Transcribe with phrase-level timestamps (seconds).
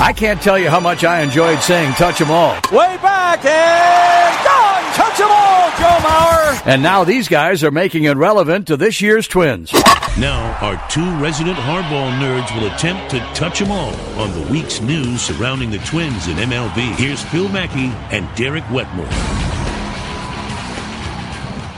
[0.00, 2.54] I can't tell you how much I enjoyed saying touch 'em all.
[2.72, 4.94] Way back and gone.
[4.94, 6.62] Touch 'em all, Joe Mauer.
[6.66, 9.72] And now these guys are making it relevant to this year's Twins.
[10.16, 14.80] Now, our two resident hardball nerds will attempt to touch 'em all on the week's
[14.80, 16.92] news surrounding the Twins in MLB.
[16.96, 19.08] Here's Phil Mackey and Derek Wetmore.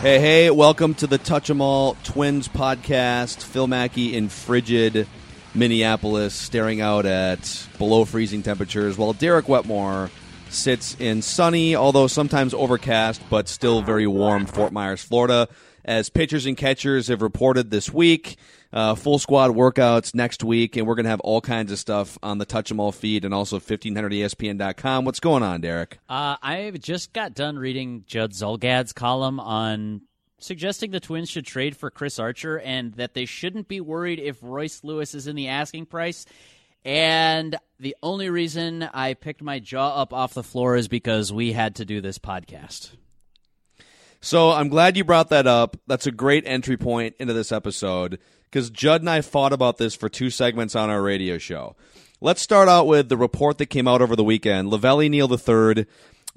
[0.02, 3.42] Hey, hey, welcome to the Touch 'em All Twins podcast.
[3.42, 5.06] Phil Mackey in frigid
[5.54, 10.10] Minneapolis, staring out at below freezing temperatures, while Derek Wetmore
[10.48, 15.48] sits in sunny, although sometimes overcast, but still very warm Fort Myers, Florida.
[15.84, 18.36] As pitchers and catchers have reported this week,
[18.72, 22.18] uh, full squad workouts next week, and we're going to have all kinds of stuff
[22.22, 25.04] on the Touch 'em All feed and also 1500ESPN.com.
[25.04, 25.98] What's going on, Derek?
[26.08, 30.02] Uh, I just got done reading Judd Zulgad's column on
[30.40, 34.38] suggesting the Twins should trade for Chris Archer and that they shouldn't be worried if
[34.42, 36.26] Royce Lewis is in the asking price.
[36.84, 41.52] And the only reason I picked my jaw up off the floor is because we
[41.52, 42.90] had to do this podcast.
[44.20, 45.76] So I'm glad you brought that up.
[45.86, 49.94] That's a great entry point into this episode because Judd and I fought about this
[49.94, 51.76] for two segments on our radio show.
[52.20, 54.68] Let's start out with the report that came out over the weekend.
[54.68, 55.86] La Velle Neal III,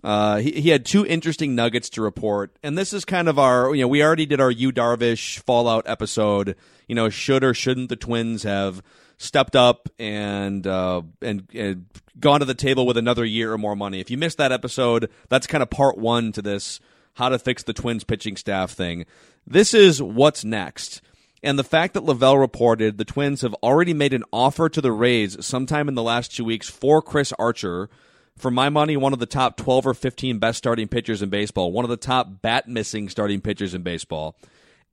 [0.03, 3.73] uh, he, he had two interesting nuggets to report, and this is kind of our,
[3.75, 6.55] you know, we already did our Yu Darvish fallout episode.
[6.87, 8.81] You know, should or shouldn't the Twins have
[9.17, 11.85] stepped up and uh, and, and
[12.19, 13.99] gone to the table with another year or more money?
[13.99, 16.79] If you missed that episode, that's kind of part one to this
[17.13, 19.05] how to fix the Twins pitching staff thing.
[19.45, 21.01] This is what's next.
[21.43, 24.81] And the fact that La Velle reported the Twins have already made an offer to
[24.81, 27.89] the Rays sometime in the last two weeks for Chris Archer.
[28.37, 31.71] For my money, one of the top 12 or 15 best starting pitchers in baseball,
[31.71, 34.35] one of the top bat missing starting pitchers in baseball.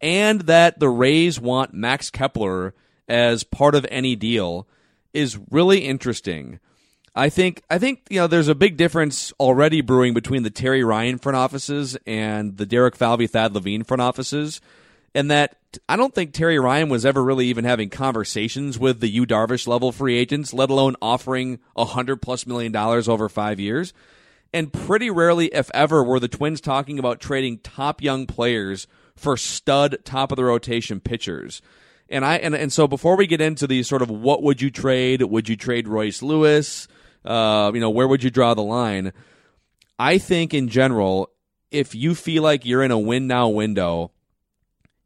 [0.00, 2.74] And that the Rays want Max Kepler
[3.08, 4.66] as part of any deal
[5.12, 6.60] is really interesting.
[7.14, 10.84] I think I think you know there's a big difference already brewing between the Terry
[10.84, 14.60] Ryan front offices and the Derek Falvey Thad Levine front offices,
[15.14, 15.56] and that
[15.88, 19.66] I don't think Terry Ryan was ever really even having conversations with the Yu Darvish
[19.66, 23.92] level free agents, let alone offering a hundred plus million dollars over five years.
[24.52, 29.36] And pretty rarely, if ever, were the Twins talking about trading top young players for
[29.36, 31.62] stud top of the rotation pitchers.
[32.08, 34.70] And I and, and so before we get into the sort of what would you
[34.70, 35.22] trade?
[35.22, 36.88] Would you trade Royce Lewis?
[37.24, 39.12] Uh, you know, where would you draw the line?
[39.98, 41.30] I think in general,
[41.70, 44.12] if you feel like you're in a win now window,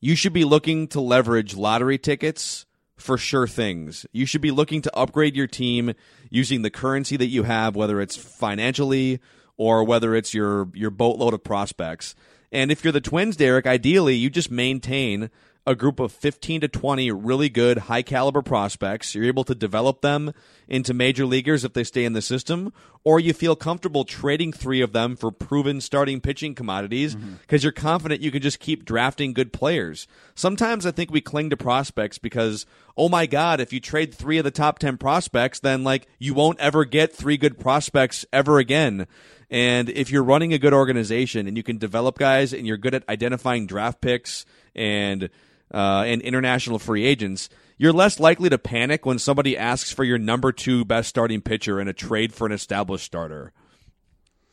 [0.05, 4.05] you should be looking to leverage lottery tickets for sure things.
[4.13, 5.95] You should be looking to upgrade your team
[6.29, 9.19] using the currency that you have, whether it's financially
[9.57, 12.15] or whether it's your your boatload of prospects.
[12.53, 15.31] And if you're the Twins, Derek, ideally you just maintain
[15.67, 19.15] a group of 15 to 20 really good high caliber prospects.
[19.15, 20.35] You're able to develop them
[20.69, 24.83] into major leaguers if they stay in the system, or you feel comfortable trading three
[24.83, 27.65] of them for proven starting pitching commodities because mm-hmm.
[27.65, 30.07] you're confident you can just keep drafting good players.
[30.35, 34.37] Sometimes I think we cling to prospects because, oh my God, if you trade three
[34.37, 38.59] of the top 10 prospects, then like you won't ever get three good prospects ever
[38.59, 39.07] again.
[39.51, 42.95] And if you're running a good organization and you can develop guys and you're good
[42.95, 44.45] at identifying draft picks
[44.75, 45.31] and
[45.75, 50.19] uh, and international free agents, you're less likely to panic when somebody asks for your
[50.19, 53.53] number two best starting pitcher in a trade for an established starter.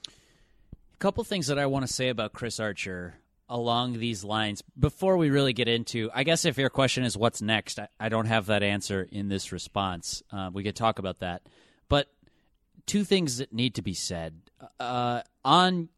[0.07, 3.15] A couple things that I want to say about Chris Archer
[3.47, 7.41] along these lines before we really get into i guess if your question is what's
[7.41, 10.23] next i, I don't have that answer in this response.
[10.31, 11.41] Uh, we could talk about that.
[11.89, 12.07] But
[12.85, 14.35] two things that need to be said.
[14.79, 15.89] Uh, on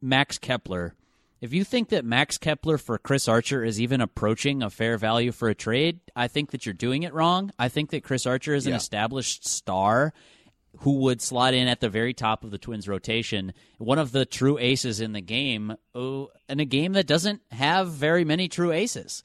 [0.00, 0.94] max kepler
[1.42, 5.32] if you think that Max Kepler for Chris Archer is even approaching a fair value
[5.32, 7.50] for a trade, I think that you're doing it wrong.
[7.58, 10.14] I think that Chris Archer is an established star
[10.78, 14.24] who would slot in at the very top of the Twins rotation, one of the
[14.24, 18.70] true aces in the game, oh, in a game that doesn't have very many true
[18.70, 19.24] aces.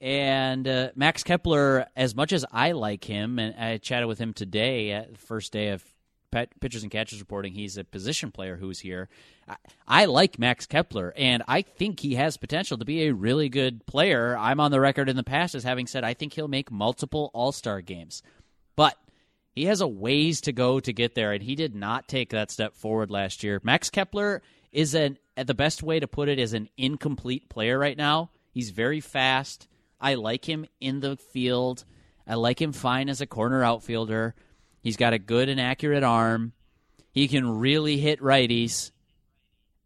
[0.00, 4.32] And uh, Max Kepler, as much as I like him, and I chatted with him
[4.32, 5.84] today at the first day of
[6.30, 9.08] pitchers and catchers reporting, he's a position player who's here.
[9.48, 13.48] I, I like Max Kepler, and I think he has potential to be a really
[13.48, 14.36] good player.
[14.38, 17.30] I'm on the record in the past as having said I think he'll make multiple
[17.34, 18.22] All Star games,
[18.76, 18.96] but
[19.54, 22.50] he has a ways to go to get there, and he did not take that
[22.50, 23.60] step forward last year.
[23.64, 24.42] Max Kepler
[24.72, 28.30] is an the best way to put it is an incomplete player right now.
[28.50, 29.68] He's very fast.
[30.00, 31.84] I like him in the field.
[32.26, 34.34] I like him fine as a corner outfielder.
[34.88, 36.54] He's got a good and accurate arm.
[37.12, 38.90] He can really hit righties.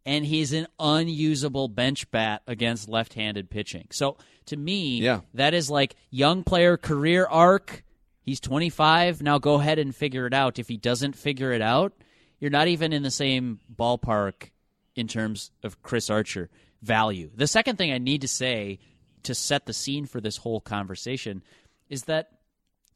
[0.05, 3.87] And he's an unusable bench bat against left handed pitching.
[3.91, 4.15] So
[4.45, 5.19] to me, yeah.
[5.33, 7.83] that is like young player career arc,
[8.21, 9.21] He's 25.
[9.21, 10.57] Now go ahead and figure it out.
[10.57, 11.91] If he doesn't figure it out,
[12.39, 14.51] you're not even in the same ballpark
[14.95, 16.49] in terms of Chris Archer
[16.81, 17.29] value.
[17.35, 18.79] The second thing I need to say
[19.23, 21.43] to set the scene for this whole conversation
[21.89, 22.31] is that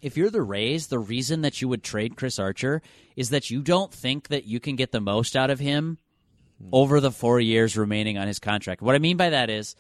[0.02, 2.82] if you're the Rays, the reason that you would trade Chris Archer
[3.16, 5.98] is that you don't think that you can get the most out of him
[6.72, 8.82] over the four years remaining on his contract.
[8.82, 9.76] What I mean by that is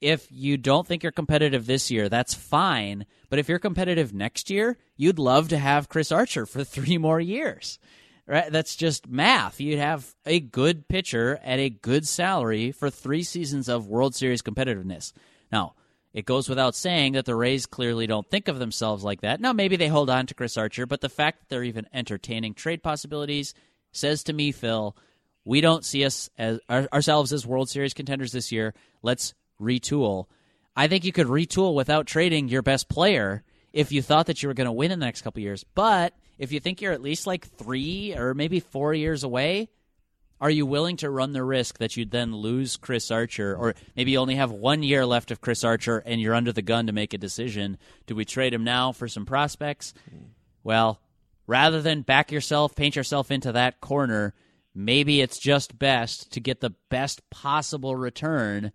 [0.00, 3.06] if you don't think you're competitive this year, that's fine.
[3.30, 7.20] But if you're competitive next year, you'd love to have Chris Archer for three more
[7.20, 7.78] years.
[8.26, 8.50] Right?
[8.50, 9.60] That's just math.
[9.60, 14.42] You'd have a good pitcher at a good salary for three seasons of World Series
[14.42, 15.12] competitiveness.
[15.50, 15.74] Now,
[16.12, 19.40] it goes without saying that the Rays clearly don't think of themselves like that.
[19.40, 22.54] Now, maybe they hold on to Chris Archer, but the fact that they're even entertaining
[22.54, 23.54] trade possibilities
[23.92, 24.96] says to me, Phil,
[25.44, 28.74] we don't see us as ourselves as World Series contenders this year.
[29.02, 30.26] Let's retool.
[30.76, 33.42] I think you could retool without trading your best player
[33.72, 35.64] if you thought that you were going to win in the next couple years.
[35.74, 39.68] But if you think you're at least like three or maybe four years away,
[40.42, 44.10] are you willing to run the risk that you'd then lose Chris Archer, or maybe
[44.10, 46.92] you only have one year left of Chris Archer and you're under the gun to
[46.92, 47.78] make a decision?
[48.06, 49.94] Do we trade him now for some prospects?
[50.64, 51.00] Well,
[51.46, 54.34] rather than back yourself, paint yourself into that corner,
[54.74, 58.72] maybe it's just best to get the best possible return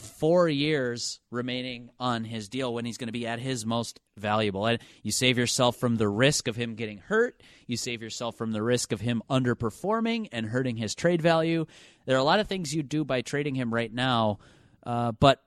[0.00, 4.66] four years remaining on his deal when he's going to be at his most valuable.
[4.66, 7.42] And you save yourself from the risk of him getting hurt.
[7.66, 11.66] You save yourself from the risk of him underperforming and hurting his trade value.
[12.06, 14.38] There are a lot of things you do by trading him right now,
[14.84, 15.42] uh, but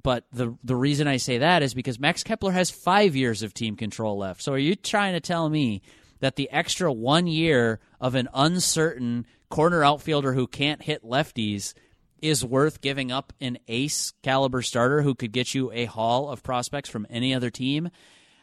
[0.00, 3.52] but the the reason I say that is because Max Kepler has five years of
[3.52, 4.42] team control left.
[4.42, 5.82] So are you trying to tell me
[6.20, 11.74] that the extra one year of an uncertain corner outfielder who can't hit lefties–
[12.22, 16.42] is worth giving up an ace caliber starter who could get you a haul of
[16.42, 17.90] prospects from any other team.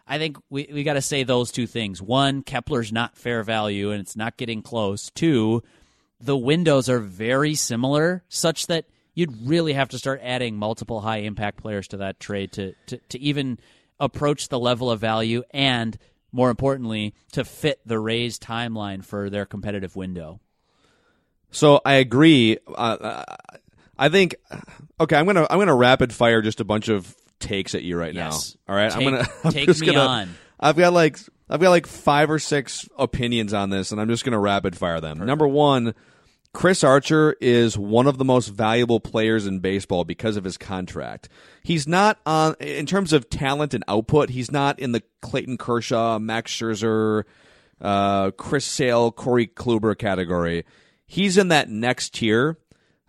[0.07, 2.01] I think we, we got to say those two things.
[2.01, 5.09] One, Kepler's not fair value and it's not getting close.
[5.11, 5.63] Two,
[6.19, 11.19] the windows are very similar, such that you'd really have to start adding multiple high
[11.19, 13.57] impact players to that trade to, to, to even
[13.99, 15.97] approach the level of value and,
[16.31, 20.39] more importantly, to fit the Rays timeline for their competitive window.
[21.51, 22.57] So I agree.
[22.67, 23.23] Uh,
[23.97, 24.35] I think
[24.99, 28.13] okay, I'm gonna I'm gonna rapid fire just a bunch of takes at you right
[28.13, 28.55] yes.
[28.67, 28.73] now.
[28.73, 30.35] All right, take, I'm gonna I'm take just me gonna, on.
[30.59, 31.17] I've got like
[31.49, 35.01] I've got like five or six opinions on this, and I'm just gonna rapid fire
[35.01, 35.19] them.
[35.19, 35.93] Number one.
[36.53, 41.27] Chris Archer is one of the most valuable players in baseball because of his contract.
[41.61, 44.29] He's not on in terms of talent and output.
[44.29, 47.25] He's not in the Clayton Kershaw, Max Scherzer,
[47.81, 50.63] uh, Chris Sale, Corey Kluber category.
[51.05, 52.57] He's in that next tier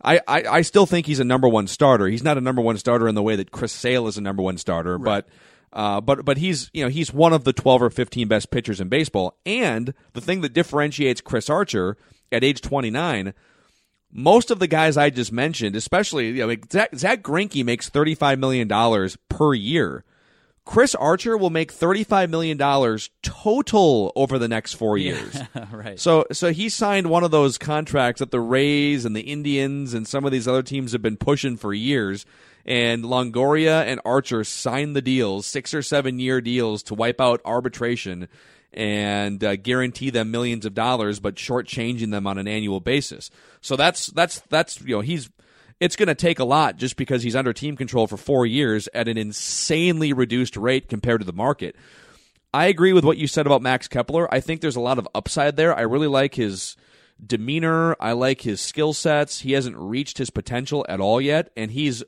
[0.07, 2.07] I, I, I, still think he's a number one starter.
[2.07, 4.41] He's not a number one starter in the way that Chris Sale is a number
[4.41, 5.25] one starter, right.
[5.27, 5.29] but
[5.73, 8.81] uh, but but he's you know he's one of the twelve or fifteen best pitchers
[8.81, 9.37] in baseball.
[9.45, 11.99] And the thing that differentiates Chris Archer
[12.31, 13.35] at age twenty nine,
[14.13, 17.89] most of the guys I just mentioned, especially you know like Zach, Zack Greinke makes
[17.89, 20.05] thirty five million dollars per year.
[20.67, 22.59] Chris Archer will make $35 million
[23.23, 25.35] total over the next four years.
[25.55, 25.99] Yeah, right.
[25.99, 30.09] So, so he signed one of those contracts that the Rays and the Indians and
[30.09, 32.27] some of these other teams have been pushing for years.
[32.65, 37.41] And Longoria and Archer signed the deals, six or seven year deals to wipe out
[37.45, 38.27] arbitration
[38.73, 43.31] and uh, guarantee them millions of dollars, but shortchanging them on an annual basis.
[43.61, 45.31] So that's that's that's you know he's
[45.81, 48.89] it's going to take a lot just because he's under team control for four years
[48.95, 51.77] at an insanely reduced rate compared to the market.
[52.55, 54.33] I agree with what you said about Max Kepler.
[54.33, 55.77] I think there's a lot of upside there.
[55.77, 56.77] I really like his
[57.25, 57.97] demeanor.
[58.01, 59.41] I like his skill sets.
[59.41, 62.03] He hasn't reached his potential at all yet, and he's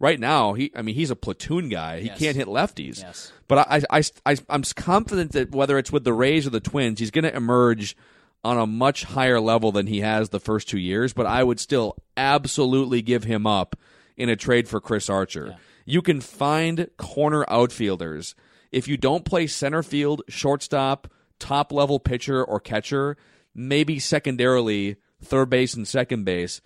[0.00, 0.54] right now.
[0.54, 2.00] He, I mean, he's a platoon guy.
[2.00, 2.18] He yes.
[2.18, 3.00] can't hit lefties.
[3.00, 3.32] Yes.
[3.46, 6.98] But I, I, I, I'm confident that whether it's with the Rays or the Twins,
[6.98, 7.96] he's going to emerge
[8.44, 11.60] on a much higher level than he has the first two years, but I would
[11.60, 13.76] still absolutely give him up
[14.16, 15.48] in a trade for Chris Archer.
[15.50, 15.56] Yeah.
[15.84, 18.34] You can find corner outfielders.
[18.70, 21.08] If you don't play center field, shortstop,
[21.38, 23.16] top level pitcher, or catcher,
[23.54, 26.60] maybe secondarily third base and second base,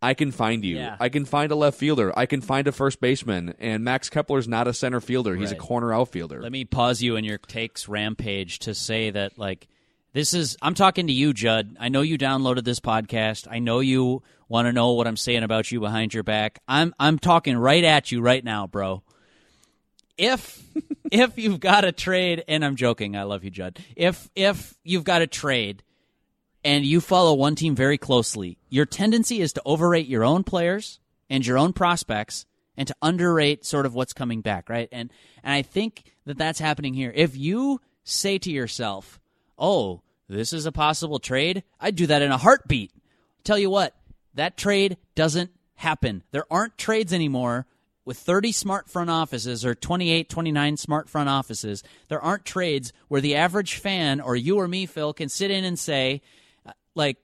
[0.00, 0.76] I can find you.
[0.76, 0.96] Yeah.
[0.98, 2.12] I can find a left fielder.
[2.18, 3.54] I can find a first baseman.
[3.60, 5.36] And Max Kepler's not a center fielder.
[5.36, 5.58] He's Right.
[5.60, 6.42] a corner outfielder.
[6.42, 9.68] Let me pause you in your takes rampage to say that like
[10.12, 11.76] this is I'm talking to you, Judd.
[11.80, 13.48] I know you downloaded this podcast.
[13.50, 16.60] I know you want to know what I'm saying about you behind your back.
[16.68, 19.02] I'm I'm talking right at you right now, bro.
[20.18, 20.62] If
[21.10, 23.78] if you've got a trade and I'm joking, I love you, Judd.
[23.96, 25.82] If if you've got a trade
[26.62, 31.00] and you follow one team very closely, your tendency is to overrate your own players
[31.30, 32.44] and your own prospects
[32.76, 34.90] and to underrate sort of what's coming back, right?
[34.92, 35.10] And
[35.42, 37.12] and I think that that's happening here.
[37.14, 39.18] If you say to yourself,
[39.58, 42.92] "Oh, this is a possible trade," I'd do that in a heartbeat.
[43.44, 43.94] Tell you what,
[44.34, 46.22] that trade doesn't happen.
[46.30, 47.66] There aren't trades anymore
[48.04, 51.82] with 30 smart front offices or 28, 29 smart front offices.
[52.08, 55.64] There aren't trades where the average fan or you or me, Phil, can sit in
[55.64, 56.22] and say,
[56.66, 57.18] uh, like,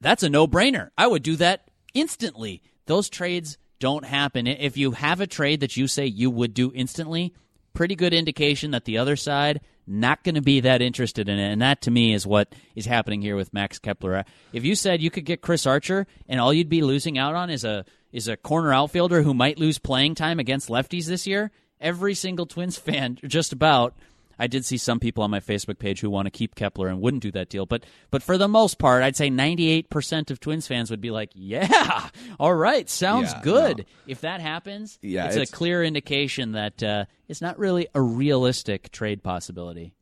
[0.00, 0.90] that's a no brainer.
[0.96, 2.62] I would do that instantly.
[2.86, 4.46] Those trades don't happen.
[4.46, 7.34] If you have a trade that you say you would do instantly,
[7.74, 11.52] pretty good indication that the other side not going to be that interested in it.
[11.52, 14.16] And that to me is what is happening here with Max Kepler.
[14.16, 17.34] Uh, if you said you could get Chris Archer and all you'd be losing out
[17.34, 21.26] on is a is a corner outfielder who might lose playing time against lefties this
[21.26, 23.96] year, every single Twins fan just about
[24.38, 27.00] I did see some people on my Facebook page who want to keep Kepler and
[27.00, 30.66] wouldn't do that deal, but but for the most part, I'd say 98% of Twins
[30.66, 32.08] fans would be like, "Yeah,
[32.40, 33.84] all right, sounds Yeah, good." no.
[34.06, 38.00] If that happens, Yeah, it's, it's- a clear indication that uh, it's not really a
[38.00, 39.94] realistic trade possibility.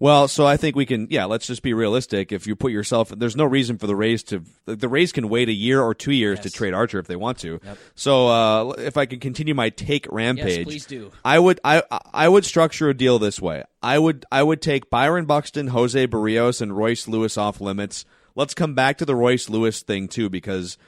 [0.00, 2.32] Well, so I think we can, yeah, let's just be realistic.
[2.32, 5.50] If you put yourself, there's no reason for the Rays to, the Rays can wait
[5.50, 7.60] a year or two years to trade Archer if they want to.
[7.94, 11.12] So, uh, if I can continue my take rampage, please do.
[11.22, 11.82] I would, I,
[12.14, 13.64] I would structure a deal this way.
[13.82, 18.06] I would, I would take Byron Buxton, Jose Berrios, and Royce Lewis off limits.
[18.34, 20.78] Let's come back to the Royce Lewis thing too, because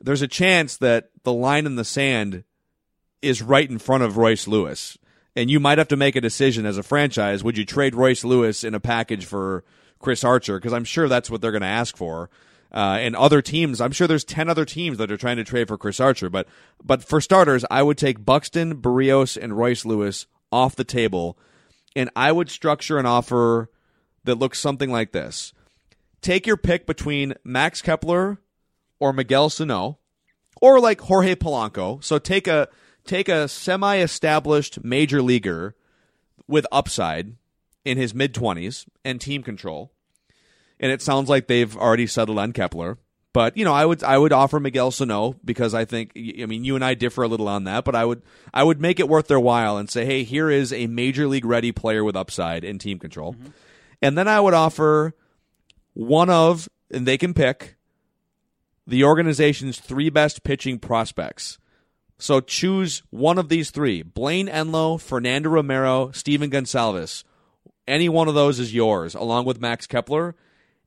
[0.00, 2.44] there's a chance that the line in the sand
[3.22, 4.98] is right in front of Royce Lewis.
[5.34, 7.42] And you might have to make a decision as a franchise.
[7.42, 9.64] Would you trade Royce Lewis in a package for
[9.98, 10.58] Chris Archer?
[10.58, 12.28] Because I'm sure that's what they're going to ask for.
[12.72, 15.68] Uh, and other teams, I'm sure there's 10 other teams that are trying to trade
[15.68, 16.30] for Chris Archer.
[16.30, 16.48] But,
[16.82, 21.38] but for starters, I would take Buxton, Berrios, and Royce Lewis off the table.
[21.94, 23.70] And I would structure an offer
[24.24, 25.52] that looks something like this.
[26.22, 28.38] Take your pick between Max Kepler
[29.00, 29.98] or Miguel Sano
[30.60, 32.02] or like Jorge Polanco.
[32.02, 32.68] So take a
[33.04, 35.74] take a semi-established major leaguer
[36.46, 37.36] with upside
[37.84, 39.92] in his mid 20s and team control.
[40.80, 42.98] And it sounds like they've already settled on Kepler.
[43.32, 46.64] But you know, I would I would offer Miguel Sano because I think I mean
[46.64, 49.08] you and I differ a little on that, but I would I would make it
[49.08, 52.62] worth their while and say, hey, here is a major league ready player with upside
[52.62, 53.48] and team control, mm-hmm.
[54.02, 55.14] and then I would offer
[55.94, 57.76] one of and they can pick
[58.86, 61.58] the organization's three best pitching prospects.
[62.22, 67.24] So choose one of these three Blayne Enlow, Fernando Romero, Stephen Gonsalves.
[67.88, 70.36] Any one of those is yours, along with Max Kepler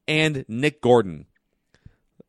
[0.07, 1.25] and Nick Gordon.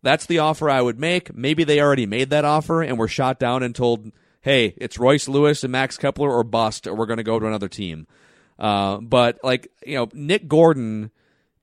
[0.03, 1.33] That's the offer I would make.
[1.33, 4.11] Maybe they already made that offer and were shot down and told,
[4.41, 7.47] hey, it's Royce Lewis and Max Kepler or bust, or we're going to go to
[7.47, 8.09] another team.
[8.59, 11.13] Uh, but, like, you know, Nick Gordon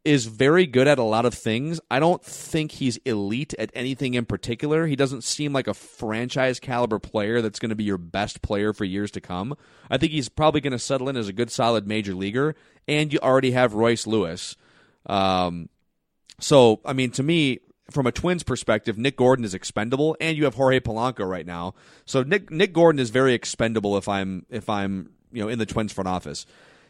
[0.05, 1.79] is very good at a lot of things.
[1.89, 4.85] I don't think he's elite at anything in particular.
[4.85, 8.73] He doesn't seem like a franchise caliber player that's going to be your best player
[8.73, 9.55] for years to come.
[9.89, 12.55] I think he's probably going to settle in as a good, solid major leaguer.
[12.87, 14.57] And you already have Royce Lewis.
[15.05, 15.69] Um,
[16.39, 20.45] so, I mean, to me, from a Twins perspective, Nick Gordon is expendable, and you
[20.45, 21.75] have Jorge Polanco right now.
[22.05, 25.65] So Nick Nick Gordon is very expendable if I'm if I'm you know in the
[25.65, 26.45] Twins front office.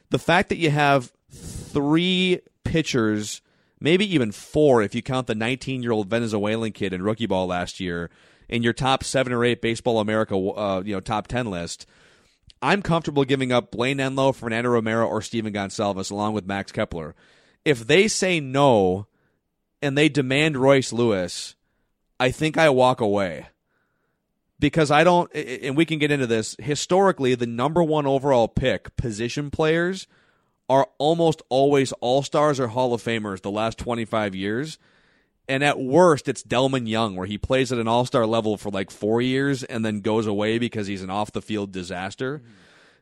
[0.10, 2.42] The fact that you have three
[2.74, 3.44] pitchers,
[3.80, 7.46] maybe even four if you count the 19 year old Venezuelan kid in rookie ball
[7.46, 8.10] last year,
[8.50, 11.86] in your top seven or eight Baseball America uh, you know top 10 list.
[12.64, 17.14] I'm comfortable giving up Blayne Enlow, Fernando Romero, or Stephen Gonsalves along with Max Kepler.
[17.64, 19.06] If they say no
[19.80, 21.56] and they demand Royce Lewis,
[22.20, 23.50] I think I walk away.
[24.60, 26.56] Because I don't, and we can get into this.
[26.58, 30.08] Historically, the number one overall pick position players
[30.74, 34.80] are almost always all stars or Hall of Famers the last 25 years.
[35.48, 38.72] And at worst, it's Delmon Young, where he plays at an all star level for
[38.72, 42.42] like four years and then goes away because he's an off the field disaster.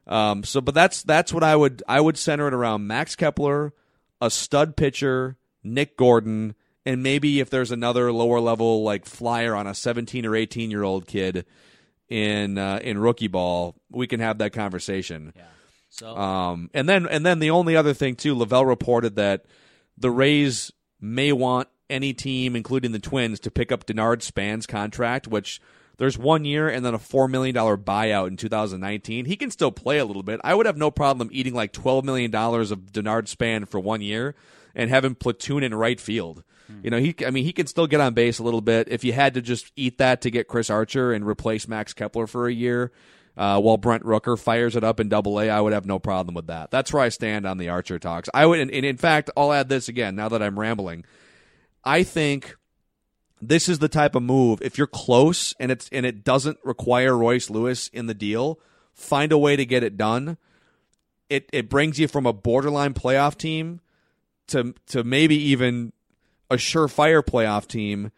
[0.06, 3.74] Um, so, but that's that's what I would I would center it around Max Kepler,
[4.20, 9.66] a stud pitcher, Nick Gordon, and maybe if there's another lower level like flyer on
[9.66, 11.46] a 17 or 18 year old kid
[12.10, 15.32] in uh, in rookie ball, we can have that conversation.
[15.92, 19.46] So Um, and then and then the only other thing too, La Velle reported that
[19.98, 25.28] the Rays may want any team, including the Twins, to pick up Denard Span's contract,
[25.28, 25.62] which
[25.98, 29.26] there's one year and then a four million dollar buyout in 2019.
[29.26, 30.40] He can still play a little bit.
[30.44, 34.02] I would have no problem eating like 12 million dollars of Denard Span for one
[34.02, 34.34] year
[34.74, 36.44] and have him platoon in right field.
[36.84, 38.88] You know, he I mean he can still get on base a little bit.
[38.90, 42.28] If you had to just eat that to get Chris Archer and replace Max Kepler
[42.28, 42.94] for a year,
[43.38, 46.36] uh, while Brent Rooker fires it up in Double A, I would have no problem
[46.36, 46.72] with that.
[46.72, 48.30] That's where I stand on the Archer talks.
[48.34, 50.16] I would, and, and in fact, I'll add this again.
[50.16, 51.06] Now that I'm rambling,
[51.84, 52.56] I think
[53.42, 54.62] this is the type of move.
[54.62, 58.60] If you're close and it's and it doesn't require Royce Lewis in the deal,
[58.94, 60.38] find a way to get it done.
[61.30, 63.80] It it brings you from a borderline playoff team
[64.48, 65.94] to to maybe even
[66.50, 68.12] a surefire playoff team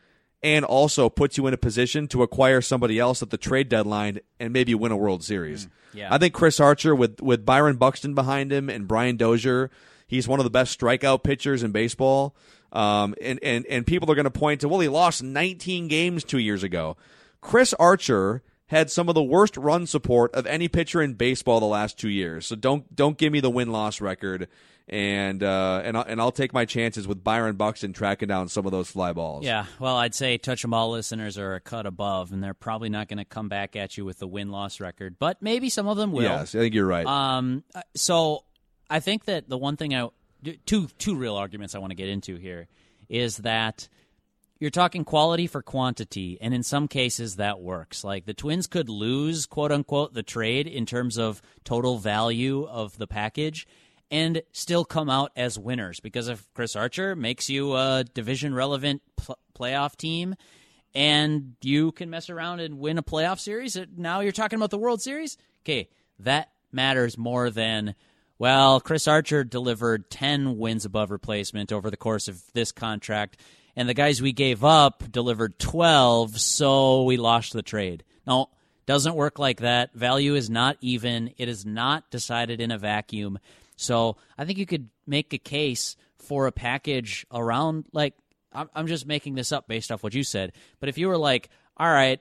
[0.43, 4.19] and also puts you in a position to acquire somebody else at the trade deadline
[4.39, 5.65] and maybe win a World Series.
[5.65, 6.13] Mm, yeah.
[6.13, 9.71] I think Chris Archer with with Byron Buxton behind him and Brian Dozier,
[10.05, 12.35] he's one of the best strikeout pitchers in baseball.
[12.73, 16.23] Um, and, and, and people are going to point to, well, he lost 19 games
[16.23, 16.97] two years ago.
[17.39, 18.41] Chris Archer
[18.73, 22.09] had some of the worst run support of any pitcher in baseball the last two
[22.09, 22.45] years.
[22.45, 24.49] So don't don't give me the win loss record,
[24.89, 28.65] and uh, and I'll, and I'll take my chances with Byron Buxton tracking down some
[28.65, 29.45] of those fly balls.
[29.45, 32.89] Yeah, well, I'd say touch 'em all listeners are a cut above, and they're probably
[32.89, 35.87] not going to come back at you with the win loss record, but maybe some
[35.87, 36.23] of them will.
[36.23, 37.05] Yes, I think you're right.
[37.05, 37.63] Um,
[37.95, 38.43] so
[38.89, 40.09] I think that the one thing I
[40.65, 42.67] two two real arguments I want to get into here
[43.09, 43.87] is that
[44.59, 48.03] you're talking quality for quantity, and in some cases that works.
[48.03, 52.97] Like the Twins could lose, quote unquote, the trade in terms of total value of
[52.97, 53.67] the package.
[54.11, 59.01] And still come out as winners because if Chris Archer makes you a division relevant
[59.15, 60.35] pl- playoff team,
[60.93, 63.75] and you can mess around and win a playoff series.
[63.97, 65.37] Now you're talking about the World Series.
[65.63, 67.95] Okay, that matters more than
[68.39, 73.37] well, Chris Archer delivered 10 wins above replacement over the course of this contract,
[73.75, 78.03] and the guys we gave up delivered 12, so we lost the trade.
[78.25, 78.49] No,
[78.85, 79.93] doesn't work like that.
[79.93, 83.39] Value is not even, it is not decided in a vacuum.
[83.75, 88.13] So I think you could make a case for a package around, like,
[88.51, 91.49] I'm just making this up based off what you said, but if you were like,
[91.75, 92.19] all right,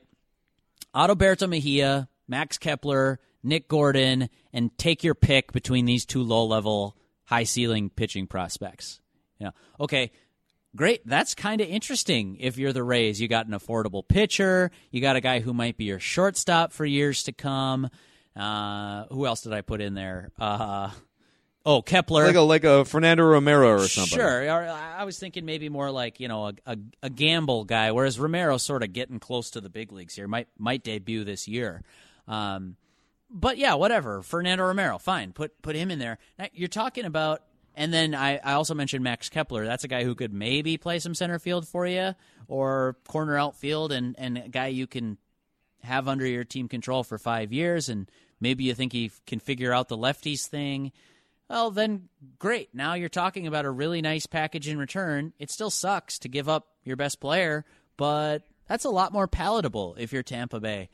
[0.94, 6.96] Adalberto Mejia, Max Kepler, Nick Gordon, and take your pick between these two low level,
[7.24, 9.00] high ceiling pitching prospects.
[9.40, 10.12] Know, okay,
[10.76, 11.06] great.
[11.06, 12.36] That's kind of interesting.
[12.40, 15.76] If you're the Rays, you got an affordable pitcher, you got a guy who might
[15.76, 17.88] be your shortstop for years to come.
[18.34, 20.30] Uh, who else did I put in there?
[20.38, 20.90] Uh,
[21.66, 24.18] oh, Kepler, like a like a Fernando Romero or something.
[24.18, 28.18] Sure, I was thinking maybe more like you know a, a, a gamble guy, whereas
[28.18, 30.26] Romero's sort of getting close to the big leagues here.
[30.26, 31.82] Might might debut this year.
[32.26, 32.76] Um,
[33.32, 34.22] but yeah, whatever.
[34.22, 35.32] Fernando Romero, fine.
[35.32, 36.18] Put put him in there.
[36.38, 37.42] Now, you're talking about,
[37.74, 39.64] and then I, I also mentioned Max Kepler.
[39.64, 42.14] That's a guy who could maybe play some center field for you
[42.48, 45.18] or corner outfield, and and a guy you can
[45.82, 49.72] have under your team control for five years, and maybe you think he can figure
[49.72, 50.92] out the lefties thing.
[51.48, 52.08] Well, then
[52.38, 52.74] great.
[52.74, 55.32] Now you're talking about a really nice package in return.
[55.38, 57.64] It still sucks to give up your best player,
[57.96, 60.88] but that's a lot more palatable if you're Tampa Bay.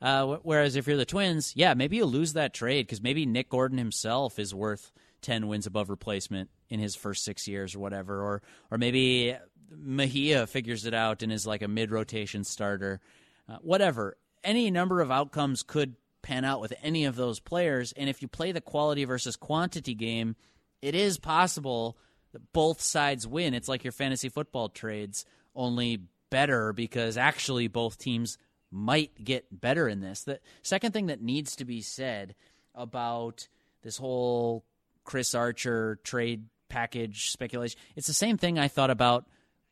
[0.00, 3.48] Uh, whereas if you're the Twins, yeah, maybe you lose that trade because maybe Nick
[3.48, 4.92] Gordon himself is worth
[5.24, 9.36] ten wins above replacement in his first six years or whatever, or or maybe
[9.70, 13.00] Mejia figures it out and is like a mid rotation starter.
[13.48, 18.08] Uh, whatever, any number of outcomes could pan out with any of those players, and
[18.08, 20.36] if you play the quality versus quantity game,
[20.80, 21.98] it is possible
[22.32, 23.54] that both sides win.
[23.54, 28.38] It's like your fantasy football trades, only better because actually both teams
[28.70, 30.24] might get better in this.
[30.24, 32.34] The second thing that needs to be said
[32.74, 33.48] about
[33.82, 34.64] this whole
[35.04, 39.26] Chris Archer trade package speculation, it's the same thing I thought about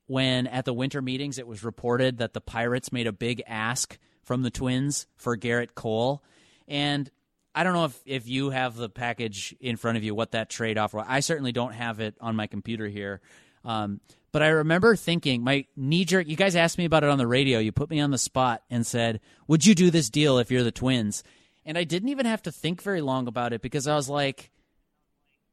[0.06, 3.98] when at the winter meetings it was reported that the Pirates made a big ask
[4.22, 6.22] from the Twins for Gerrit Cole.
[6.68, 7.10] And
[7.54, 10.48] I don't know if, if you have the package in front of you, what that
[10.48, 10.98] trade offer.
[10.98, 11.06] Was.
[11.08, 13.20] I certainly don't have it on my computer here.
[13.64, 14.00] Um,
[14.32, 17.26] but I remember thinking, my knee jerk, you guys asked me about it on the
[17.26, 17.58] radio.
[17.58, 20.62] You put me on the spot and said, Would you do this deal if you're
[20.62, 21.22] the twins?
[21.66, 24.50] And I didn't even have to think very long about it because I was like,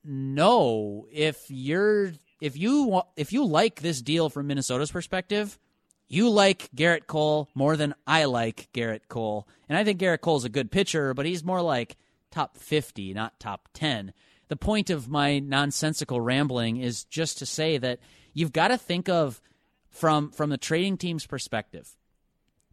[0.03, 2.13] No, if you're.
[2.41, 5.59] If you if you like this deal from Minnesota's perspective,
[6.07, 9.47] you like Gerrit Cole more than I like Gerrit Cole.
[9.67, 11.97] And I think Gerrit Cole's a good pitcher, but he's more like
[12.31, 14.13] top 50, not top 10.
[14.47, 17.99] The point of my nonsensical rambling is just to say that
[18.33, 19.41] you've got to think of
[19.89, 21.95] from from the trading team's perspective.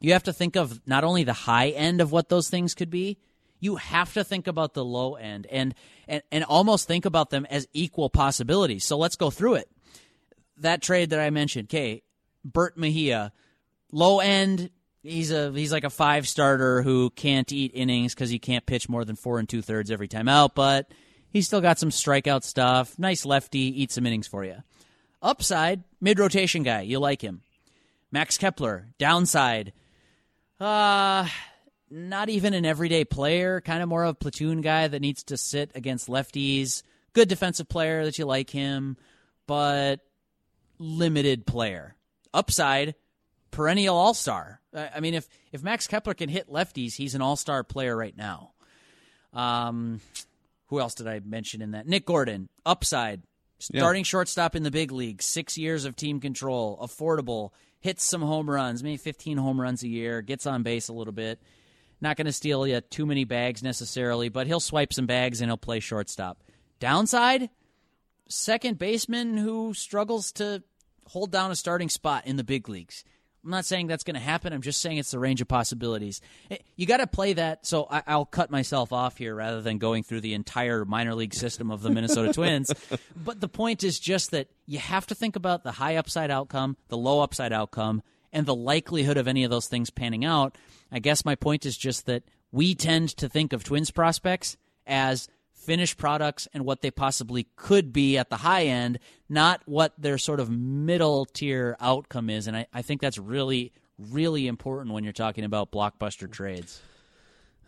[0.01, 2.91] You have to think of not only the high end of what those things could
[2.91, 3.19] be,
[3.67, 5.75] you have to think about the low end and
[6.07, 8.85] and and almost think about them as equal possibilities.
[8.85, 9.69] So let's go through it.
[10.59, 12.03] That trade that I mentioned, okay,
[12.45, 13.33] Bert Mejia,
[13.91, 14.71] low end.
[15.03, 18.89] He's a he's like a five starter who can't eat innings because he can't pitch
[18.89, 20.89] more than four and two thirds every time out, but
[21.31, 22.97] he's still got some strikeout stuff.
[23.01, 24.63] Nice lefty, eat some innings for you.
[25.21, 26.83] Upside, mid rotation guy.
[26.83, 27.43] You like him.
[28.13, 28.87] Max Kepler.
[28.99, 29.73] Downside,
[30.61, 31.29] uh,
[31.91, 33.61] not even an everyday player.
[33.61, 36.83] Kind of more of a platoon guy that needs to sit against lefties.
[37.13, 38.97] Good defensive player that you like him,
[39.47, 40.01] but
[40.79, 41.97] limited player.
[42.35, 42.95] Upside,
[43.51, 44.61] perennial all star.
[44.75, 48.17] I mean, if if Max Kepler can hit lefties, he's an all star player right
[48.17, 48.53] now.
[49.33, 50.01] Um,
[50.67, 51.87] who else did I mention in that?
[51.87, 53.23] Nick Gordon, upside,
[53.59, 54.07] starting yeah.
[54.07, 58.83] shortstop in the big league, six years of team control, affordable, hits some home runs,
[58.83, 61.41] maybe 15 home runs a year, gets on base a little bit.
[62.01, 65.51] Not going to steal you too many bags necessarily, but he'll swipe some bags and
[65.51, 66.43] he'll play shortstop.
[66.79, 67.49] Downside,
[68.29, 70.63] second baseman who struggles to
[71.07, 73.05] hold down a starting spot in the big leagues.
[73.47, 74.53] I'm not saying that's going to happen.
[74.53, 76.21] I'm just saying it's the range of possibilities.
[76.51, 77.65] Eh, you got to play that.
[77.65, 81.33] So I, will cut myself off here rather than going through the entire minor league
[81.33, 82.73] system of the Minnesota Twins.
[83.17, 86.77] But the point is just that you have to think about the high upside outcome,
[86.89, 88.03] the low upside outcome,
[88.37, 90.57] and the likelihood of any of those things panning out.
[90.93, 92.23] I guess my point is just that
[92.53, 97.95] we tend to think of Twins prospects as finished products and what they possibly could
[97.95, 98.99] be at the high end,
[99.31, 102.47] not what their sort of middle tier outcome is.
[102.47, 106.83] And I, I think that's really, really important when you're talking about blockbuster trades.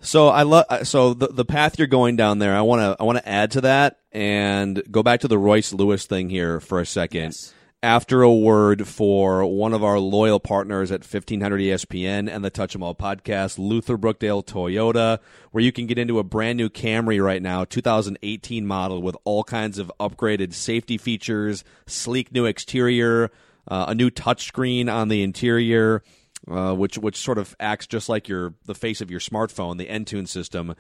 [0.01, 2.55] So I love uh, so the the path you're going down there.
[2.55, 5.73] I want to I want to add to that and go back to the Royce
[5.73, 7.33] Lewis thing here for a second.
[7.33, 12.51] Yes after a word for one of our loyal partners at 1500 ESPN and the
[12.51, 15.21] Touch 'em All podcast, Luther Brookdale Toyota,
[15.53, 19.45] where you can get into a brand new Camry right now, 2018 model with all
[19.45, 23.31] kinds of upgraded safety features, sleek new exterior,
[23.69, 26.03] uh, a new touchscreen on the interior,
[26.51, 29.87] uh, which which sort of acts just like your the face of your smartphone, the
[29.87, 30.75] Entune system.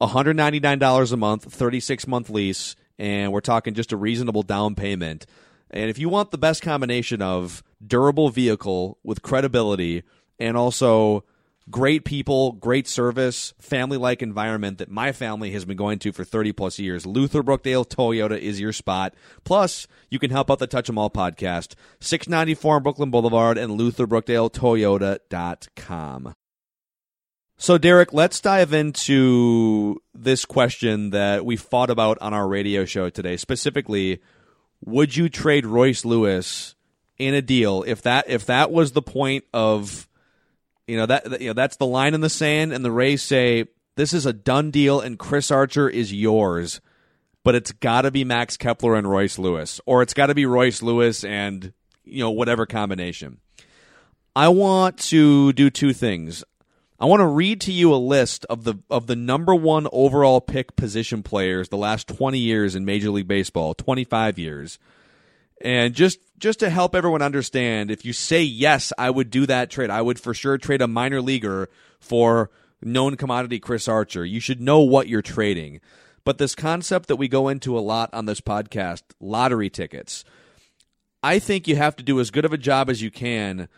[0.00, 5.26] $199 a month, 36 month lease, and we're talking just a reasonable down payment.
[5.70, 10.02] And if you want the best combination of durable vehicle with credibility
[10.38, 11.24] and also
[11.70, 16.24] great people, great service, family like environment that my family has been going to for
[16.24, 19.14] 30 plus years, Luther Brookdale Toyota is your spot.
[19.44, 26.34] Plus, you can help out the Touch 'em All podcast, 694 Brooklyn Boulevard and LutherBrookdaleToyota.com.
[27.56, 33.10] So, Derek, let's dive into this question that we fought about on our radio show
[33.10, 34.22] today, specifically
[34.84, 36.74] would you trade Royce Lewis
[37.18, 40.08] in a deal if that if that was the point of
[40.86, 43.66] you know that you know that's the line in the sand and the Rays say
[43.96, 46.80] this is a done deal and Chris Archer is yours,
[47.44, 50.46] but it's got to be Max Kepler and Royce Lewis or it's got to be
[50.46, 51.72] Royce Lewis and
[52.04, 53.38] you know whatever combination.
[54.34, 56.42] I want to do two things.
[57.00, 60.42] I want to read to you a list of the of the number one overall
[60.42, 64.78] pick position players the last 20 years in Major League Baseball, 25 years.
[65.62, 69.70] And just just to help everyone understand, if you say yes, I would do that
[69.70, 69.88] trade.
[69.88, 72.50] I would for sure trade a minor leaguer for
[72.82, 74.24] known commodity Chris Archer.
[74.24, 75.80] You should know what you're trading.
[76.22, 80.22] But this concept that we go into a lot on this podcast, lottery tickets.
[81.22, 83.68] I think you have to do as good of a job as you can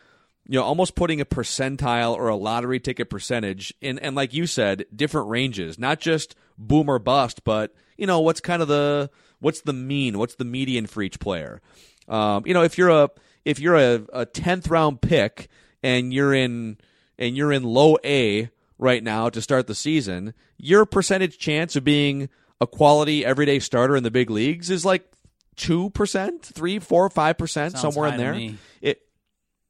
[0.46, 4.46] you know, almost putting a percentile or a lottery ticket percentage in, and like you
[4.46, 9.10] said, different ranges, not just boom or bust, but you know, what's kind of the
[9.38, 11.60] what's the mean, what's the median for each player.
[12.08, 13.10] Um, you know, if you're a
[13.44, 15.48] if you're a, a tenth round pick
[15.82, 16.78] and you're in
[17.18, 21.84] and you're in low A right now to start the season, your percentage chance of
[21.84, 22.28] being
[22.60, 25.08] a quality everyday starter in the big leagues is like
[25.56, 28.32] two percent, three, four, five percent, somewhere in there.
[28.80, 29.02] It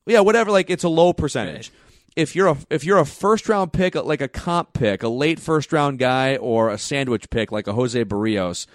[0.06, 0.50] yeah, whatever.
[0.50, 1.70] Like it's a low percentage.
[1.70, 1.78] Right.
[2.14, 5.40] If you're a if you're a first round pick, like a comp pick, a late
[5.40, 8.66] first round guy, or a sandwich pick like a Jose Berrios,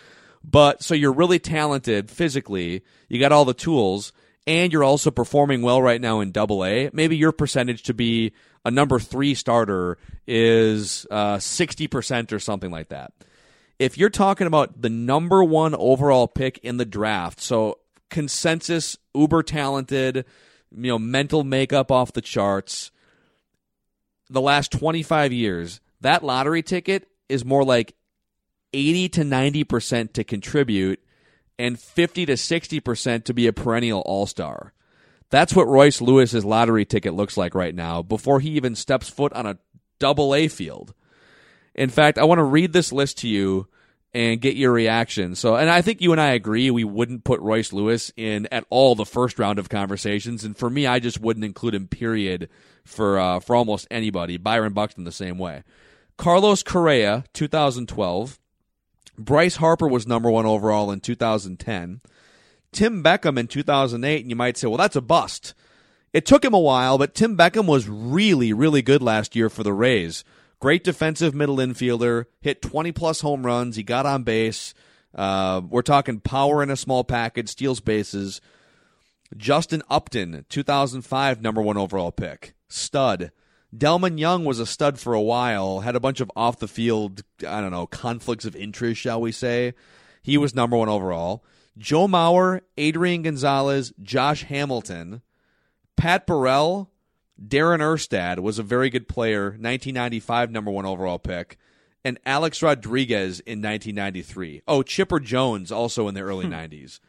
[0.44, 4.12] but so you're really talented physically, you got all the tools,
[4.48, 6.90] and you're also performing well right now in Double A.
[6.94, 8.32] Maybe your percentage to be
[8.66, 13.14] a number three starter is uh, sixty uh, percent or something like that.
[13.78, 17.78] If you're talking about the number one overall pick in the draft, so
[18.10, 20.26] consensus uber talented
[20.76, 22.92] you know, mental makeup off the charts.
[24.30, 27.96] The last 25 years, that lottery ticket is more like
[28.74, 31.00] 80 to 90% to contribute
[31.58, 34.74] and 50 to 60% to be a perennial all-star.
[35.30, 39.34] That's what Royce Lewis's lottery ticket looks like right now before he even steps foot
[39.34, 39.58] on a
[40.00, 40.94] double A field.
[41.76, 43.68] In fact, I want to read this list to you
[44.14, 45.36] and get your reaction.
[45.36, 48.66] So, and I think you and I agree we wouldn't put Royce Lewis in at
[48.70, 50.44] all the first round of conversations.
[50.44, 51.88] And for me, I just wouldn't include him.
[51.88, 52.50] Period.
[52.84, 55.64] For uh, for almost anybody, Byron Buxton the same way.
[56.18, 58.40] Carlos Correa, 2012.
[59.18, 62.02] Bryce Harper was number one overall in 2010.
[62.72, 65.54] Tim Beckham in 2008, and you might say, well, that's a bust.
[66.14, 69.64] It took him a while, but Tim Beckham was really, really good last year for
[69.64, 70.24] the Rays.
[70.60, 73.76] Great defensive middle infielder, hit 20 plus home runs.
[73.76, 74.74] He got on base.
[75.14, 78.42] Uh, we're talking power in a small package, steals bases.
[79.36, 82.54] Justin Upton, 2005 number one overall pick.
[82.68, 83.32] Stud.
[83.76, 87.22] Delmon Young was a stud for a while, had a bunch of off the field,
[87.48, 89.74] I don't know, conflicts of interest, shall we say.
[90.22, 91.44] He was number one overall.
[91.78, 95.22] Joe Mauer, Adrian Gonzalez, Josh Hamilton,
[95.96, 96.90] Pat Burrell,
[97.42, 101.58] Darren Erstad was a very good player, 1995 number one overall pick,
[102.04, 104.64] and Alex Rodriguez in 1993.
[104.68, 107.00] Oh, Chipper Jones also in the early 90s.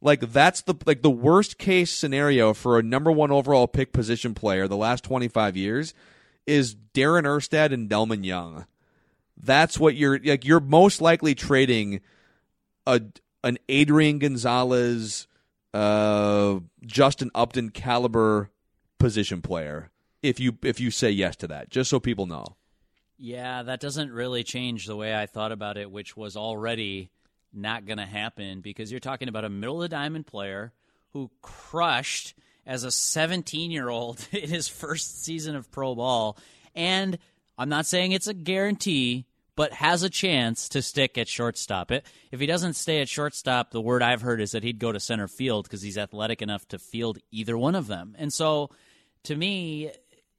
[0.00, 4.34] Like that's the like the worst case scenario for a number one overall pick position
[4.34, 5.94] player the last 25 years
[6.46, 8.66] is Darren Erstad and Delmon Young.
[9.36, 10.44] That's what you're like.
[10.44, 12.00] You're most likely trading
[12.86, 13.00] a
[13.42, 15.26] an Adrian Gonzalez,
[15.72, 18.50] uh, Justin Upton caliber
[18.98, 19.90] position player
[20.22, 21.70] if you if you say yes to that.
[21.70, 22.56] Just so people know.
[23.18, 27.10] Yeah, that doesn't really change the way I thought about it, which was already
[27.52, 30.72] not going to happen because you're talking about a middle of the diamond player
[31.12, 32.34] who crushed
[32.66, 36.36] as a 17 year old in his first season of pro ball.
[36.74, 37.18] And
[37.56, 39.24] I'm not saying it's a guarantee,
[39.56, 41.90] but has a chance to stick at shortstop.
[41.90, 44.92] It, if he doesn't stay at shortstop, the word I've heard is that he'd go
[44.92, 48.14] to center field because he's athletic enough to field either one of them.
[48.18, 48.70] And so
[49.24, 49.90] to me,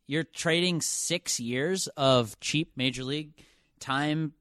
[0.05, 3.33] you're trading six years of cheap major league
[3.79, 4.33] time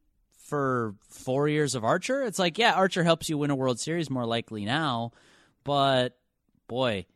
[0.45, 2.23] for four years of Archer.
[2.23, 5.13] It's like, yeah, Archer helps you win a World Series more likely now,
[5.65, 6.17] but
[6.69, 7.07] boy,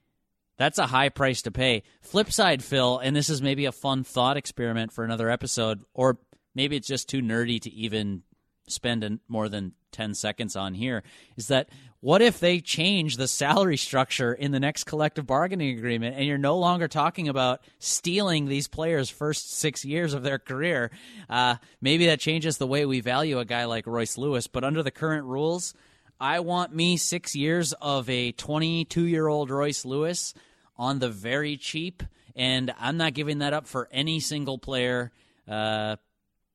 [0.57, 1.85] that's a high price to pay.
[2.03, 6.19] Flip side, Phil, and this is maybe a fun thought experiment for another episode, or
[6.55, 8.23] maybe it's just too nerdy to even
[8.67, 11.03] spend more than 10 seconds on here
[11.37, 11.69] is that
[12.01, 16.39] what if they change the salary structure in the next collective bargaining agreement and you're
[16.39, 20.91] no longer talking about stealing these players' first six years of their career?
[21.29, 24.83] Uh, maybe that changes the way we value a guy like Royce Lewis, but under
[24.83, 25.75] the current rules,
[26.19, 30.33] I want me six years of a 22 year old Royce Lewis
[30.77, 32.03] on the very cheap,
[32.35, 35.13] and I'm not giving that up for any single player
[35.47, 35.97] uh,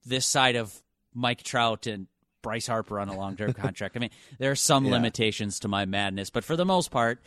[0.05, 0.73] this side of
[1.13, 2.07] Mike Trout and
[2.41, 3.97] Bryce Harper on a long term contract.
[3.97, 4.91] I mean, there are some yeah.
[4.91, 7.19] limitations to my madness, but for the most part,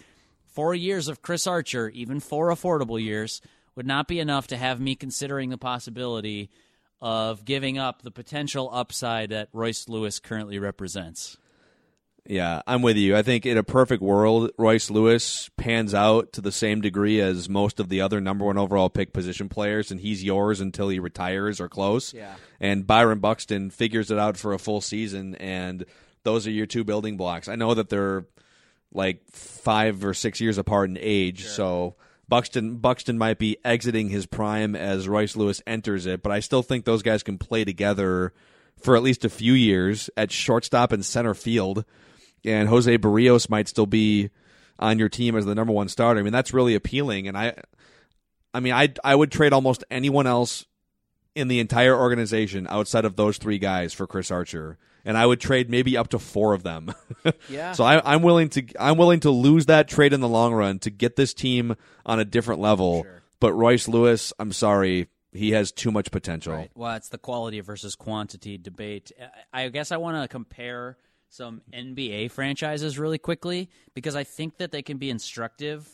[0.46, 3.40] four years of Chris Archer, even four affordable years,
[3.74, 6.50] would not be enough to have me considering the possibility
[7.00, 11.36] of giving up the potential upside that Royce Lewis currently represents.
[12.28, 13.16] Yeah, I'm with you.
[13.16, 17.48] I think in a perfect world, Royce Lewis pans out to the same degree as
[17.48, 20.98] most of the other number one overall pick position players, and he's yours until he
[20.98, 22.12] retires or close.
[22.12, 22.34] Yeah.
[22.60, 25.86] And Byron Buxton figures it out for a full season, and
[26.22, 27.48] those are your two building blocks.
[27.48, 28.26] I know that they're
[28.92, 31.50] like five or six years apart in age, sure.
[31.50, 31.96] so
[32.28, 36.62] Buxton Buxton might be exiting his prime as Royce Lewis enters it, but I still
[36.62, 38.34] think those guys can play together
[38.76, 41.86] for at least a few years at shortstop and center field
[42.44, 44.30] and Jose Berrios might still be
[44.78, 46.20] on your team as the number one starter.
[46.20, 47.28] I mean, that's really appealing.
[47.28, 47.54] And I,
[48.54, 50.66] I mean, I I would trade almost anyone else
[51.34, 55.40] in the entire organization outside of those three guys for Chris Archer, and I would
[55.40, 56.94] trade maybe up to four of them.
[57.48, 57.72] yeah.
[57.72, 60.78] So I, am willing to I'm willing to lose that trade in the long run
[60.80, 63.02] to get this team on a different level.
[63.02, 63.22] Sure.
[63.40, 66.54] But Royce Lewis, I'm sorry, he has too much potential.
[66.54, 66.70] Right.
[66.74, 69.12] Well, it's the quality versus quantity debate.
[69.52, 70.96] I guess I want to compare
[71.28, 75.88] some NBA franchises really quickly because I think that they can be instructive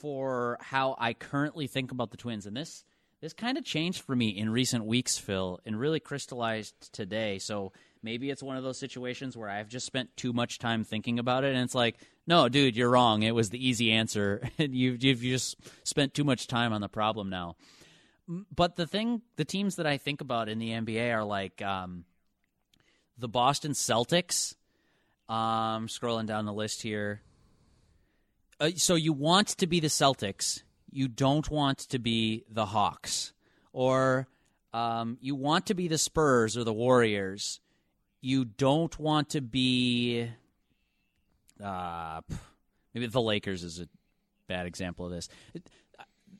[0.00, 2.46] for how I currently think about the Twins.
[2.46, 2.84] And this
[3.20, 7.38] this kind of changed for me in recent weeks, Phil, and really crystallized today.
[7.38, 11.20] So maybe it's one of those situations where I've just spent too much time thinking
[11.20, 13.22] about it, and it's like, no, dude, you're wrong.
[13.22, 16.88] It was the easy answer, and you've you've just spent too much time on the
[16.88, 17.56] problem now.
[18.54, 22.04] But the thing, the teams that I think about in the NBA are like um,
[23.18, 24.54] the Boston Celtics
[25.28, 27.22] um, scrolling down the list here.
[28.60, 30.62] Uh, so you want to be the Celtics.
[30.90, 33.32] You don't want to be the Hawks.
[33.72, 34.28] Or
[34.72, 37.60] um, you want to be the Spurs or the Warriors.
[38.20, 40.28] You don't want to be.
[41.62, 42.20] Uh,
[42.94, 43.88] maybe the Lakers is a
[44.48, 45.28] bad example of this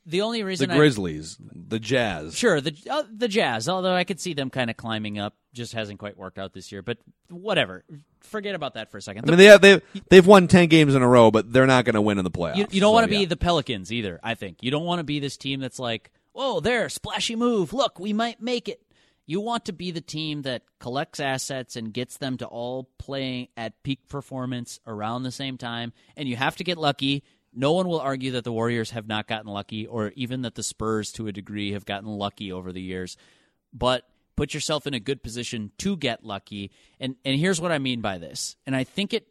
[0.05, 3.69] the only reason the Grizzlies, I, the Jazz, sure, the uh, the Jazz.
[3.69, 6.71] Although I could see them kind of climbing up, just hasn't quite worked out this
[6.71, 6.81] year.
[6.81, 6.97] But
[7.29, 7.83] whatever,
[8.21, 9.25] forget about that for a second.
[9.25, 11.85] I mean, they have, they they've won ten games in a row, but they're not
[11.85, 12.57] going to win in the playoffs.
[12.57, 13.19] You, you don't so, want to yeah.
[13.19, 14.19] be the Pelicans either.
[14.23, 17.73] I think you don't want to be this team that's like, oh, there, splashy move.
[17.73, 18.81] Look, we might make it.
[19.25, 23.47] You want to be the team that collects assets and gets them to all playing
[23.55, 27.23] at peak performance around the same time, and you have to get lucky
[27.55, 30.63] no one will argue that the Warriors have not gotten lucky, or even that the
[30.63, 33.15] Spurs, to a degree, have gotten lucky over the years.
[33.71, 36.71] But put yourself in a good position to get lucky.
[36.99, 38.55] And and here's what I mean by this.
[38.65, 39.27] And I think it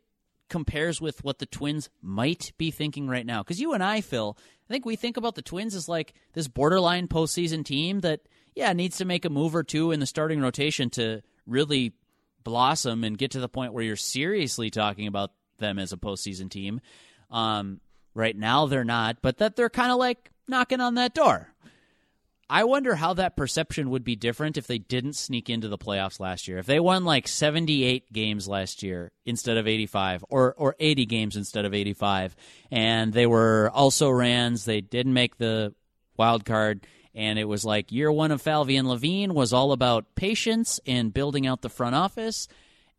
[0.48, 3.42] compares with what the Twins might be thinking right now.
[3.42, 4.36] Because you and I, Phil,
[4.68, 8.20] I think we think about the Twins as like this borderline postseason team that,
[8.54, 11.94] yeah, needs to make a move or two in the starting rotation to really
[12.44, 16.50] blossom and get to the point where you're seriously talking about them as a postseason
[16.50, 16.80] team.
[17.30, 17.80] Um,
[18.14, 21.51] right now, they're not, but that they're kind of like knocking on that door.
[22.52, 26.20] I wonder how that perception would be different if they didn't sneak into the playoffs
[26.20, 26.58] last year.
[26.58, 31.34] If they won like 78 games last year instead of 85 or or 80 games
[31.34, 32.36] instead of 85
[32.70, 35.74] and they were also rans, they didn't make the
[36.18, 40.14] wild card and it was like year 1 of Falvey and Levine was all about
[40.14, 42.48] patience and building out the front office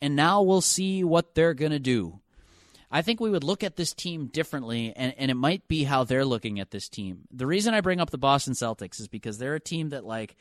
[0.01, 2.19] and now we'll see what they're going to do.
[2.93, 6.03] I think we would look at this team differently, and, and it might be how
[6.03, 7.21] they're looking at this team.
[7.31, 10.35] The reason I bring up the Boston Celtics is because they're a team that like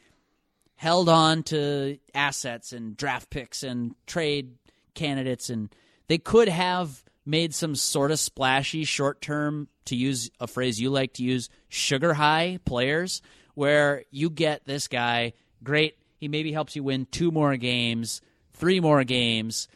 [0.74, 4.52] held on to assets and draft picks and trade
[4.94, 5.74] candidates, and
[6.08, 10.90] they could have made some sort of splashy short term, to use a phrase you
[10.90, 13.22] like to use, sugar high players,
[13.54, 15.32] where you get this guy,
[15.64, 18.20] great, he maybe helps you win two more games,
[18.52, 19.68] three more games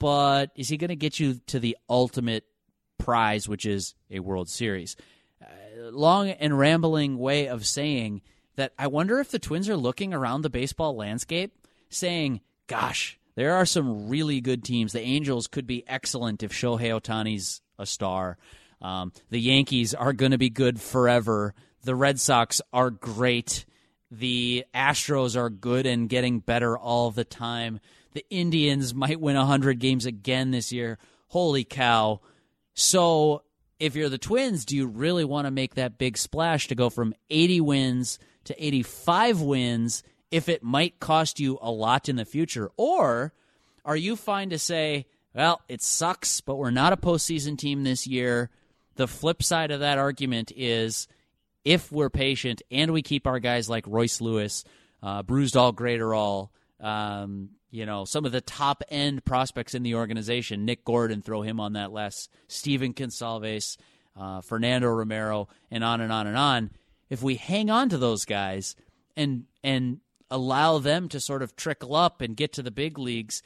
[0.00, 2.44] but is he going to get you to the ultimate
[2.98, 4.96] prize, which is a World Series?
[5.40, 8.22] Uh, long and rambling way of saying
[8.56, 11.54] that I wonder if the Twins are looking around the baseball landscape
[11.90, 14.92] saying, gosh, there are some really good teams.
[14.92, 18.38] The Angels could be excellent if Shohei Ohtani's a star.
[18.82, 21.54] Um, the Yankees are going to be good forever.
[21.84, 23.66] The Red Sox are great.
[24.10, 27.80] The Astros are good and getting better all the time
[28.12, 30.98] the Indians might win 100 games again this year.
[31.28, 32.20] Holy cow.
[32.74, 33.42] So,
[33.78, 36.90] if you're the Twins, do you really want to make that big splash to go
[36.90, 42.24] from 80 wins to 85 wins if it might cost you a lot in the
[42.24, 42.70] future?
[42.76, 43.32] Or
[43.84, 48.06] are you fine to say, well, it sucks, but we're not a postseason team this
[48.06, 48.50] year?
[48.96, 51.08] The flip side of that argument is
[51.64, 54.64] if we're patient and we keep our guys like Royce Lewis,
[55.02, 56.50] uh, Brusdar Graterol,
[56.84, 60.64] um, you know, some of the top end prospects in the organization.
[60.64, 62.30] Nick Gordon, throw him on that list.
[62.48, 63.76] Stephen Gonsalves,
[64.16, 66.70] uh, Fernando Romero, and on and on and on.
[67.08, 68.76] If we hang on to those guys
[69.16, 73.42] and and allow them to sort of trickle up and get to the big leagues,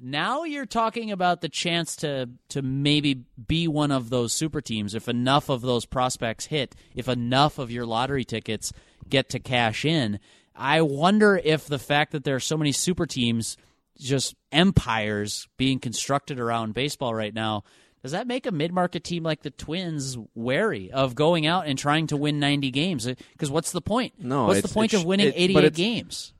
[0.00, 4.94] now you're talking about the chance to to maybe be one of those super teams
[4.94, 8.72] if enough of those prospects hit, if enough of your lottery tickets
[9.08, 10.18] get to cash in.
[10.56, 13.56] I wonder if the fact that there are so many super teams,
[13.98, 17.64] just empires being constructed around baseball right now,
[18.02, 22.06] does that make a mid-market team like the Twins wary of going out and trying
[22.08, 23.06] to win 90 games?
[23.06, 24.14] Uh, because what's the point?
[24.18, 26.32] No, what's the point of winning it, 88 games?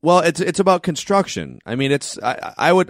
[0.00, 1.58] Well, it's it's about construction.
[1.66, 2.88] I mean, it's I, I would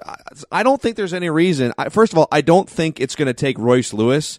[0.52, 1.72] I don't think there's any reason.
[1.78, 4.38] I, first of all, I don't think it's going to take Royce Lewis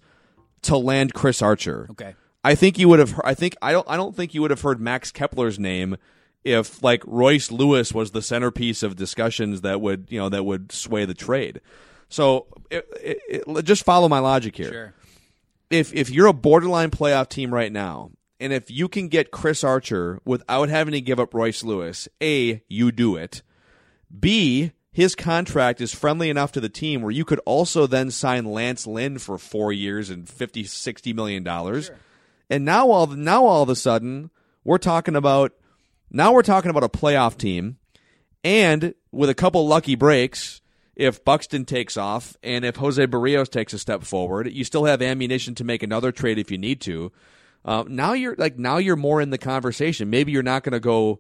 [0.63, 1.87] to land Chris Archer.
[1.91, 2.15] Okay.
[2.43, 3.19] I think you would have.
[3.23, 3.87] I think I don't.
[3.89, 5.97] I don't think you would have heard Max Kepler's name
[6.43, 10.71] if like Royce Lewis was the centerpiece of discussions that would you know that would
[10.71, 11.59] sway the trade.
[12.07, 14.71] So it, it, it, just follow my logic here.
[14.71, 14.93] Sure.
[15.69, 19.63] If if you're a borderline playoff team right now, and if you can get Chris
[19.63, 23.41] Archer without having to give up Royce Lewis, a you do it.
[24.17, 28.43] B his contract is friendly enough to the team where you could also then sign
[28.43, 31.85] Lance Lynn for four years and 50, 60 million dollars.
[31.87, 31.95] Sure
[32.49, 34.31] and now all now all of a sudden
[34.63, 35.53] we're talking about
[36.11, 37.77] now we're talking about a playoff team,
[38.43, 40.61] and with a couple lucky breaks,
[40.95, 45.01] if Buxton takes off and if Jose Berrios takes a step forward, you still have
[45.01, 47.11] ammunition to make another trade if you need to.
[47.63, 50.09] Uh, now you're like now you're more in the conversation.
[50.09, 51.19] Maybe you're not going to go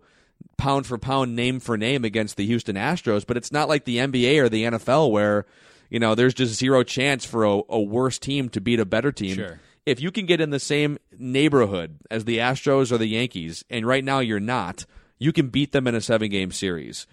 [0.57, 3.97] pound for pound, name for name against the Houston Astros, but it's not like the
[3.97, 5.45] NBA or the NFL where
[5.89, 9.11] you know there's just zero chance for a, a worse team to beat a better
[9.11, 9.35] team.
[9.35, 13.63] Sure if you can get in the same neighborhood as the Astros or the Yankees,
[13.69, 14.85] and right now you're not,
[15.17, 17.07] you can beat them in a seven game series.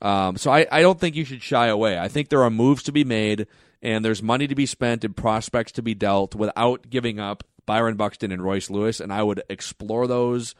[0.00, 1.98] Um, so I, I don't think you should shy away.
[1.98, 3.46] I think there are moves to be made,
[3.82, 7.96] and there's money to be spent and prospects to be dealt without giving up Byron
[7.96, 10.54] Buxton and Royce Lewis, and I would explore those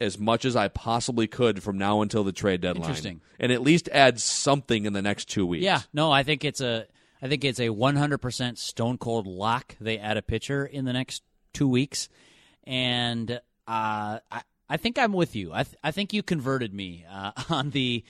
[0.00, 2.84] as much as I possibly could from now until the trade deadline.
[2.84, 3.20] Interesting.
[3.40, 5.64] And at least add something in the next two weeks.
[5.64, 6.86] Yeah, no, I think it's a
[7.22, 9.76] I think it's a 100% stone cold lock.
[9.80, 12.08] They add a pitcher in the next two weeks,
[12.64, 13.30] and
[13.66, 15.52] uh, I I think I'm with you.
[15.52, 18.04] I th- I think you converted me uh, on the.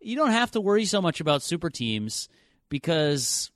[0.00, 2.28] You don't have to worry so much about super teams
[2.68, 3.50] because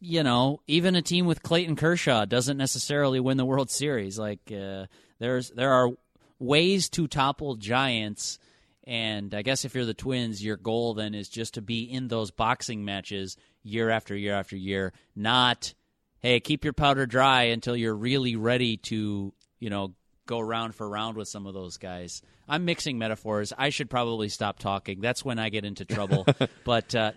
[0.00, 4.18] you know even a team with Clayton Kershaw doesn't necessarily win the World Series.
[4.18, 4.86] Like uh,
[5.18, 5.90] there's there are
[6.38, 8.38] ways to topple giants.
[8.84, 12.08] And I guess if you're the Twins, your goal then is just to be in
[12.08, 15.74] those boxing matches year after year after year, not
[16.20, 19.94] hey, keep your powder dry until you're really ready to, you know,
[20.26, 22.22] go round for round with some of those guys.
[22.48, 23.52] I'm mixing metaphors.
[23.56, 25.00] I should probably stop talking.
[25.00, 26.26] That's when I get into trouble.
[26.64, 27.12] but uh,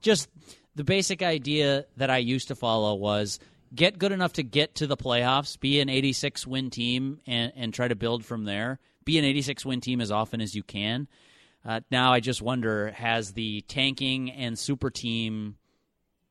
[0.00, 0.28] just
[0.74, 3.38] the basic idea that I used to follow was
[3.74, 7.72] get good enough to get to the playoffs, be an 86 win team, and, and
[7.72, 8.78] try to build from there.
[9.04, 11.08] Be an 86 win team as often as you can.
[11.64, 15.56] Uh, now I just wonder has the tanking and super team,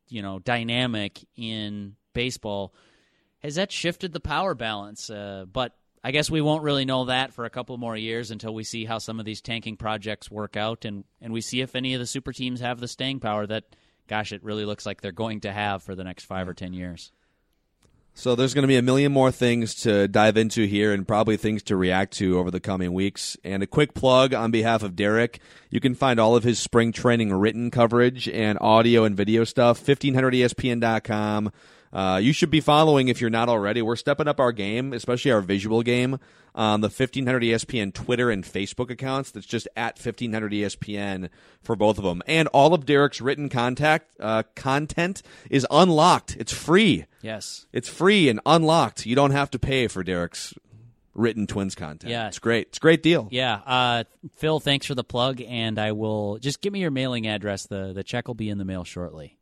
[0.07, 2.73] you know, dynamic in baseball
[3.39, 5.09] has that shifted the power balance?
[5.09, 8.53] Uh, but I guess we won't really know that for a couple more years until
[8.53, 11.75] we see how some of these tanking projects work out and, and we see if
[11.75, 13.75] any of the super teams have the staying power that,
[14.07, 16.73] gosh, it really looks like they're going to have for the next five or ten
[16.73, 17.11] years.
[18.17, 21.37] So there's going to be a million more things to dive into here and probably
[21.37, 23.37] things to react to over the coming weeks.
[23.43, 25.39] And a quick plug on behalf of Derek.
[25.69, 29.79] You can find all of his spring training written coverage and audio and video stuff,
[29.85, 31.51] 1500ESPN.com.
[31.91, 33.81] Uh, you should be following if you're not already.
[33.81, 36.19] We're stepping up our game, especially our visual game,
[36.53, 39.31] on the 1500 ESPN Twitter and Facebook accounts.
[39.31, 41.29] That's just at 1500 ESPN
[41.61, 42.21] for both of them.
[42.27, 46.35] And all of Derek's written contact uh, content is unlocked.
[46.39, 47.05] It's free.
[47.21, 49.05] Yes, it's free and unlocked.
[49.05, 50.53] You don't have to pay for Derek's
[51.13, 52.11] written twins content.
[52.11, 52.67] Yeah, it's great.
[52.67, 53.27] It's a great deal.
[53.31, 54.03] Yeah, uh,
[54.35, 57.65] Phil, thanks for the plug, and I will just give me your mailing address.
[57.65, 59.36] the The check will be in the mail shortly.